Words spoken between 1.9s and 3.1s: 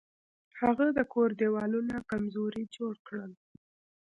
کمزوري جوړ